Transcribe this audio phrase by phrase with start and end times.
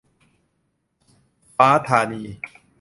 [1.55, 2.21] ฟ้าธานี